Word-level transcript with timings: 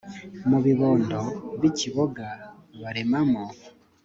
Mu 0.49 0.57
bibondo 0.65 1.19
bikiboga 1.61 2.27
baremamo 2.81 3.45